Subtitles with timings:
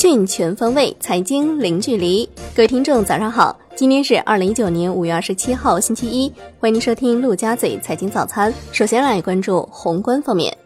[0.00, 2.26] 讯全方位，财经零距离。
[2.56, 3.54] 各位听众，早上好！
[3.76, 6.32] 今天是二零一九年五月二十七号，星期一。
[6.58, 8.50] 欢迎您收听陆家嘴财经早餐。
[8.72, 10.56] 首先来关注宏观方面，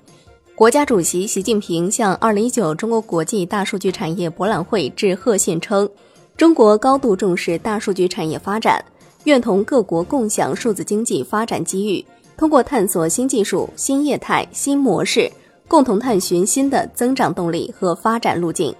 [0.55, 5.91] 国家主席习近平向二零一九中国国际大数据产业博览会致贺信称，
[6.37, 8.85] 中国高度重视大数据产业发展，
[9.25, 12.05] 愿同各国共享数字经济发展机遇，
[12.37, 15.29] 通过探索新技术、新业态、新模式。
[15.66, 18.73] 共同探寻新的增长动力和发展路径。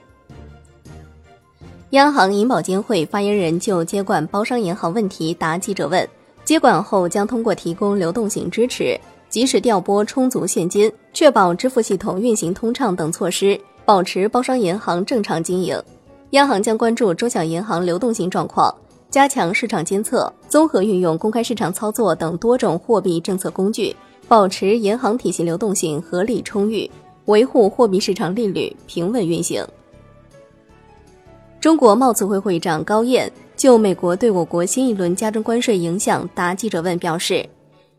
[1.94, 6.04] 央行银保监会发言人就接管包商银行问题答记者问：
[6.44, 8.98] 接管后将通过提供流动性支持、
[9.28, 15.80] 及时调拨充足现金、确保支付系统运行通畅等措施，保持包商银行正常经营。
[16.30, 18.74] 央行将关注中小银行流动性状况，
[19.08, 23.94] 加强市场监测，综合运用公开市场操作等多种货币政策工具。
[24.26, 26.90] 保持银行体系流动性合理充裕，
[27.26, 29.64] 维护货币市场利率平稳运行。
[31.64, 37.48] 中国贸促会会长高燕就美国对我国新一轮加征关税影响答记者问表示，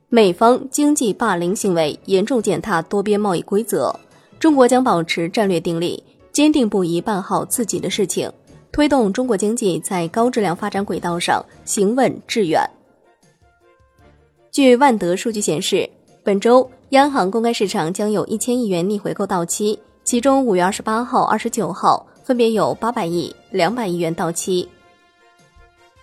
[0.07, 3.91] 美方经济霸凌行为严重践踏多边贸易规则，
[4.37, 8.31] 中国将保持战略定力，坚定不移办好自己的事情，
[8.71, 12.61] 推动中国经济在高质量发展轨道上行稳致远。
[14.51, 15.89] 据万德数据显示。
[16.23, 24.67] 本周，央行公开市场将有一千亿元逆回购到期，其中五月二十八号、二十九号分别有八百亿、两百亿元到期。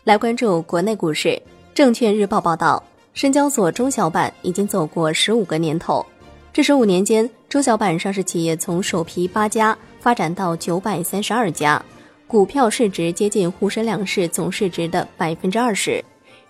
[0.04, 1.42] 来关注国内股市，
[1.74, 2.80] 证券日报报道，
[3.12, 6.06] 深交所中小板已经走过十五个年头，
[6.52, 11.84] 这十五年间，中小板上市企业从首批八家发展到九百三十二家，
[12.28, 16.00] 股票市值接近沪深两市总市值的百分之二十，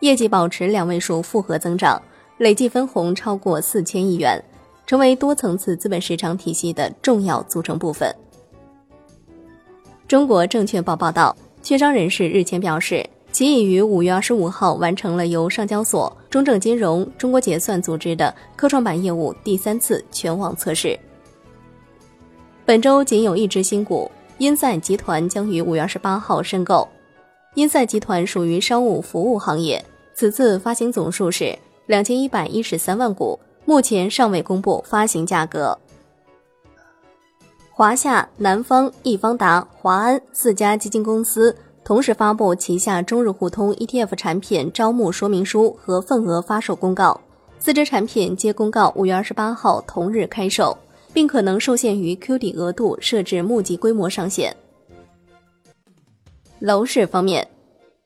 [0.01, 2.01] 业绩保持两位数复合增长。
[2.37, 4.39] 累计分红超过四千亿元，
[4.87, 8.15] 成为多层次资本市场体系的重要组成部分。
[10.13, 13.03] 中国证券报报道，券商人士日前表示，
[13.33, 21.01] 其已于五月二十五号完成了由上交所、中证金融、中国结算组织的科创板业务第三次全网测试。
[22.67, 26.87] 本周仅有一只新股，英赛集团将于五月二十八号申购。
[27.55, 31.59] 英赛集团属于商务服务行业，此次发行总数是。
[31.87, 35.79] 两千一百一十三万股，目前尚未公布发行价格。
[37.75, 47.19] 华夏、南方、易方达、华安四家基金公司同时发布旗下中日互通 ETF 产品招募说明书和份额发售公告，
[47.59, 50.77] 四只产品皆公告五月二十八号同日开售，
[51.15, 54.55] 并可能受限于 QD 额度设置募集规模上限。
[56.59, 57.49] 楼市方面，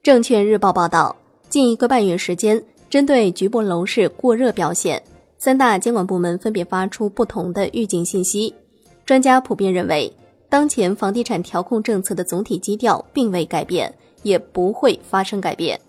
[0.00, 1.15] 证券日报报道，
[1.48, 2.62] 近一个半月时间。
[2.88, 5.03] 针对局部楼市过热表现，
[5.38, 8.54] 三大监管部门分别发出不同的预警信息。
[9.06, 10.12] 专家普遍认为，
[10.49, 13.94] 当前房地产调控政策的总体基调并未改变，
[14.25, 15.81] 也不会发生改变。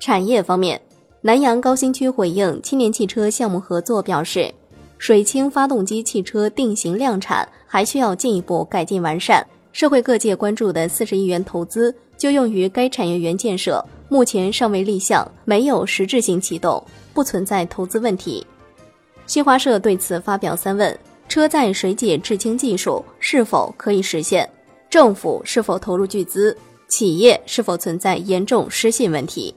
[0.00, 0.80] 产业方面，
[1.20, 4.50] 南阳高新区回应青年汽车项目合作表示，
[4.96, 9.46] 水氢发动机汽车定型量产还需要进一步改进完善。
[9.72, 13.84] 社会各界关注的四十亿元投资就用于该产业园建设。
[14.08, 16.82] 目前尚未立项，没有实质性启动，
[17.12, 18.46] 不存在投资问题。
[19.26, 20.98] 新华社对此发表三问：
[21.28, 24.48] 车载水解制氢技术是否可以实现？
[24.90, 26.56] 政府是否投入巨资？
[26.88, 29.54] 企业是否存在严重失信问题？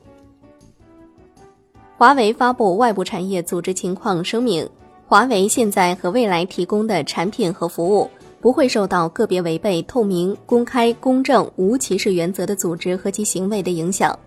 [1.97, 4.67] 华为发布外部产业组织情况声明：
[5.05, 8.09] 华为现在和未来提供的产品和服务。
[8.39, 14.17] 不会受到个别违背透明、公开、公正、无歧视原则的组织和其行为的影响。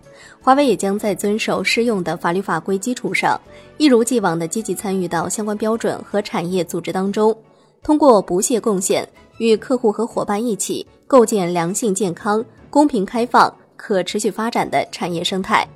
[0.41, 3.39] 华为也将在遵守适用的法律法规基础上，
[3.77, 7.35] 一如既往地积极参与到相关标准和产业组织当中，
[7.83, 15.67] 通过不懈贡献，与客户和伙伴一起构建良性、健康、公平、开放、可持续发展的产业生态。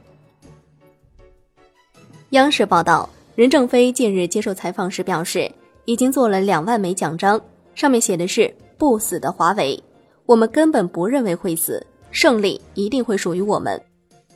[2.31, 5.49] 央视报道，任正非近日接受采访时表示，
[5.85, 7.39] 已经做了两万枚奖章。
[7.75, 9.81] 上面写的是“不死的华为”，
[10.25, 13.81] 我们根本不认为会死，胜利一定会属于我们。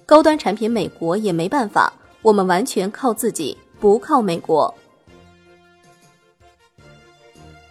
[0.10, 4.74] 高端产品，美国也没办法，我们完全靠自己，不靠美国。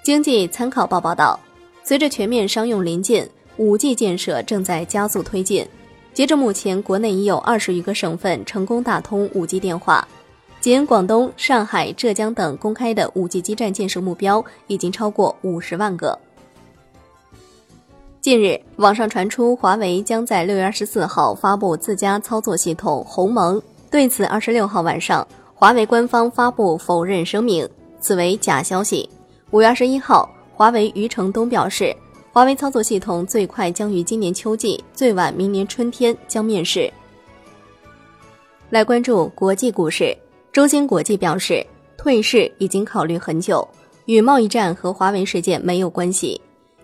[0.05, 1.37] 经济参考报报道，
[1.83, 5.67] 随着全面商用临近，五 G 建设正在加速推进。
[6.15, 10.07] 截至目前，国内已有二十余个省份成功打通五 G 电话。
[10.61, 16.17] 仅广东、上海、浙江等公开的五 G 基站建设目标已经超过五十万个。
[18.21, 23.63] 近日，网上传出华为将在六月二十四号发布自家操作系统鸿蒙，
[23.93, 27.67] 对此，二十六号晚上，华为官方发布否认声明，
[28.01, 29.09] 此为假消息。
[29.53, 31.95] 五月二十一号，华为余承东表示，
[32.33, 36.93] 华为操作系统最快将于今年秋季，最晚明年春天将面世。
[38.69, 40.15] 来关注国际股市，
[40.51, 41.65] 中芯国际表示，
[41.97, 43.67] 退市已经考虑很久，
[44.07, 46.39] 与贸易战和华为事件没有关系。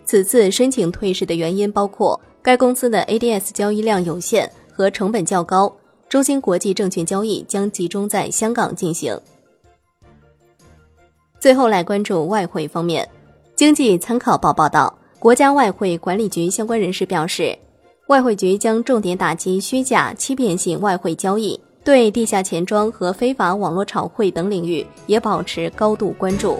[0.05, 5.75] 此次申请退市的原因包括该公司的 ADS 交易量有限和成本较高，
[6.07, 9.19] 中芯国际证券交易将集中在香港进行。
[11.39, 13.09] 最后来关注外汇方面，
[13.55, 17.57] 经济参考报报道，国家外汇管理局相关人士表示，
[18.07, 21.59] 外汇局将重点打击虚假、欺骗性外汇交易。
[21.83, 26.59] 对地下钱庄和非法网络炒汇等领域也保持高度关注。